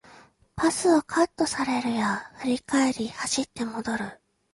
[0.55, 4.19] パスをカットされるや振り返り走って戻る